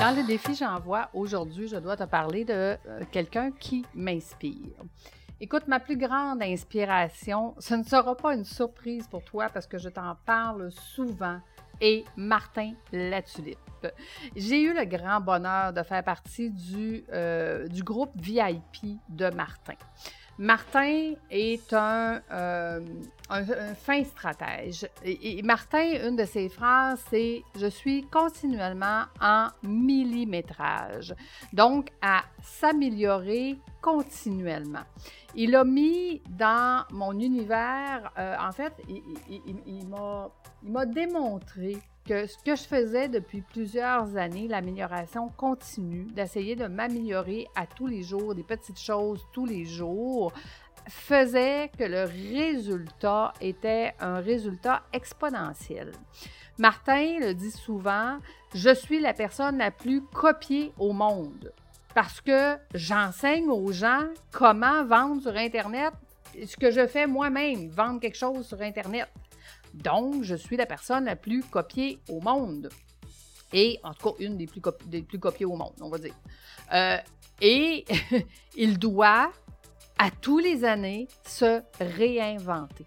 [0.00, 2.76] Dans le défi J'envoie, aujourd'hui, je dois te parler de euh,
[3.10, 4.84] quelqu'un qui m'inspire.
[5.40, 9.76] Écoute, ma plus grande inspiration, ce ne sera pas une surprise pour toi parce que
[9.76, 11.40] je t'en parle souvent,
[11.80, 13.88] est Martin Latulippe.
[14.36, 19.74] J'ai eu le grand bonheur de faire partie du, euh, du groupe VIP de Martin.
[20.38, 22.80] Martin est un, euh,
[23.74, 24.86] fin stratège.
[25.04, 31.14] Et, Martin, une de ses phrases, c'est Je suis continuellement en millimétrage.
[31.52, 34.84] Donc, à s'améliorer continuellement.
[35.34, 39.02] Il a mis dans mon univers, euh, en fait, il,
[39.66, 40.30] il m'a
[40.62, 47.66] démontré que ce que je faisais depuis plusieurs années, l'amélioration continue, d'essayer de m'améliorer à
[47.66, 50.32] tous les jours, des petites choses tous les jours,
[50.88, 55.92] faisait que le résultat était un résultat exponentiel.
[56.56, 58.18] Martin le dit souvent,
[58.54, 61.52] je suis la personne la plus copiée au monde
[61.94, 65.92] parce que j'enseigne aux gens comment vendre sur Internet
[66.46, 69.08] ce que je fais moi-même, vendre quelque chose sur Internet.
[69.74, 72.68] Donc, je suis la personne la plus copiée au monde.
[73.52, 76.14] Et, en tout cas, une des plus, des plus copiées au monde, on va dire.
[76.72, 76.98] Euh,
[77.40, 77.84] et
[78.56, 79.32] il doit,
[79.98, 82.84] à tous les années, se réinventer.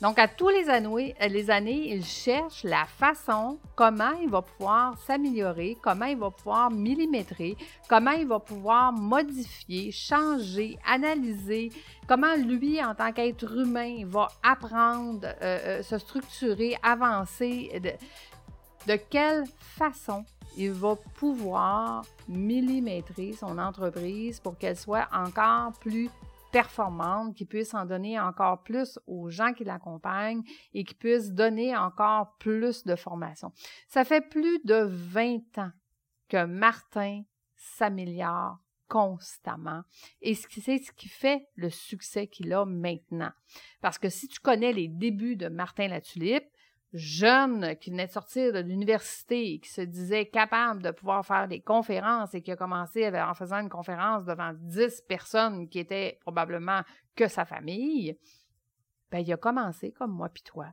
[0.00, 4.96] Donc, à tous les années, les années, il cherche la façon, comment il va pouvoir
[4.98, 7.54] s'améliorer, comment il va pouvoir millimétrer,
[7.86, 11.70] comment il va pouvoir modifier, changer, analyser,
[12.06, 17.92] comment lui, en tant qu'être humain, va apprendre, euh, euh, se structurer, avancer, de,
[18.90, 20.24] de quelle façon
[20.56, 26.08] il va pouvoir millimétrer son entreprise pour qu'elle soit encore plus
[26.50, 30.42] performante, qui puisse en donner encore plus aux gens qui l'accompagnent
[30.74, 33.52] et qui puisse donner encore plus de formation.
[33.88, 35.72] Ça fait plus de 20 ans
[36.28, 37.22] que Martin
[37.56, 38.58] s'améliore
[38.88, 39.82] constamment.
[40.20, 43.30] Et c'est ce qui fait le succès qu'il a maintenant.
[43.80, 46.48] Parce que si tu connais les débuts de Martin Latulippe,
[46.92, 51.60] jeune qui venait de sortir de l'université qui se disait capable de pouvoir faire des
[51.60, 56.82] conférences et qui a commencé en faisant une conférence devant 10 personnes qui étaient probablement
[57.14, 58.18] que sa famille,
[59.10, 60.72] ben, il a commencé comme moi puis toi,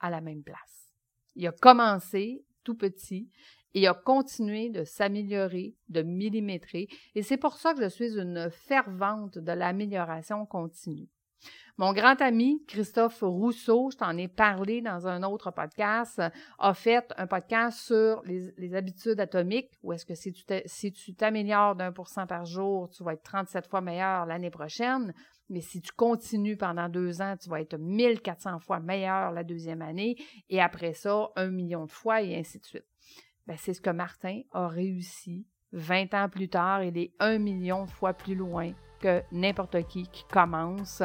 [0.00, 0.92] à la même place.
[1.34, 3.30] Il a commencé tout petit
[3.74, 6.88] et il a continué de s'améliorer, de millimétrer.
[7.14, 11.08] Et c'est pour ça que je suis une fervente de l'amélioration continue.
[11.78, 16.20] Mon grand ami Christophe Rousseau, je t'en ai parlé dans un autre podcast,
[16.58, 21.90] a fait un podcast sur les, habitudes atomiques, où est-ce que si tu t'améliores d'un
[21.90, 25.14] pour cent par jour, tu vas être 37 fois meilleur l'année prochaine.
[25.48, 29.82] Mais si tu continues pendant deux ans, tu vas être 1400 fois meilleur la deuxième
[29.82, 30.16] année
[30.50, 32.86] et après ça, un million de fois et ainsi de suite.
[33.46, 36.84] Ben, c'est ce que Martin a réussi 20 ans plus tard.
[36.84, 41.02] Il est un million de fois plus loin que n'importe qui qui commence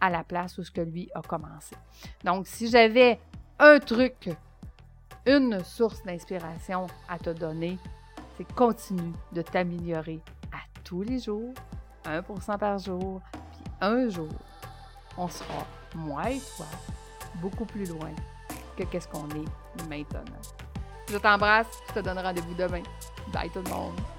[0.00, 1.76] à la place où ce que lui a commencé.
[2.24, 3.18] Donc, si j'avais
[3.58, 4.30] un truc,
[5.26, 7.78] une source d'inspiration à te donner,
[8.36, 10.20] c'est continue de t'améliorer
[10.52, 11.52] à tous les jours,
[12.04, 14.28] 1% par jour, puis un jour,
[15.16, 16.66] on sera, moi et toi,
[17.40, 18.10] beaucoup plus loin
[18.76, 20.22] que qu'est-ce qu'on est maintenant.
[21.10, 22.82] Je t'embrasse, je te donne rendez-vous demain.
[23.32, 24.17] Bye tout le monde!